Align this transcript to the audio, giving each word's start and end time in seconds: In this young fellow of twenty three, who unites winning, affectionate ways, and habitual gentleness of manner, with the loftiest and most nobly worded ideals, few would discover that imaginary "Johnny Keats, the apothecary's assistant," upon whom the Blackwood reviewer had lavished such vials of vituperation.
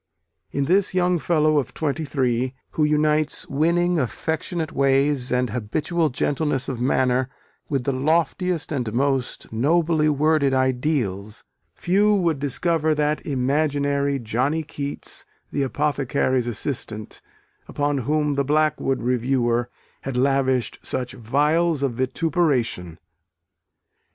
In 0.49 0.65
this 0.65 0.95
young 0.95 1.19
fellow 1.19 1.59
of 1.59 1.75
twenty 1.75 2.05
three, 2.05 2.55
who 2.71 2.83
unites 2.83 3.47
winning, 3.47 3.99
affectionate 3.99 4.71
ways, 4.71 5.31
and 5.31 5.51
habitual 5.51 6.09
gentleness 6.09 6.67
of 6.67 6.81
manner, 6.81 7.29
with 7.69 7.83
the 7.83 7.91
loftiest 7.91 8.71
and 8.71 8.91
most 8.93 9.53
nobly 9.53 10.09
worded 10.09 10.55
ideals, 10.55 11.43
few 11.75 12.15
would 12.15 12.39
discover 12.39 12.95
that 12.95 13.23
imaginary 13.27 14.17
"Johnny 14.17 14.63
Keats, 14.63 15.27
the 15.51 15.61
apothecary's 15.61 16.47
assistant," 16.47 17.21
upon 17.67 17.99
whom 17.99 18.33
the 18.33 18.43
Blackwood 18.43 19.03
reviewer 19.03 19.69
had 20.01 20.17
lavished 20.17 20.79
such 20.81 21.13
vials 21.13 21.83
of 21.83 21.93
vituperation. 21.93 22.97